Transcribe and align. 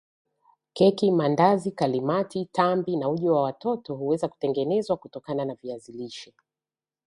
Keki 0.75 1.11
Maandazi 1.11 1.71
Kalimati 1.71 2.45
tambi 2.51 2.97
na 2.97 3.09
uji 3.09 3.29
wa 3.29 3.41
watoto 3.43 3.95
huweza 3.95 4.27
kutengenezwa 4.27 4.97
kutokana 4.97 5.45
na 5.45 5.55
viazi 5.55 5.91
lishe 5.91 6.33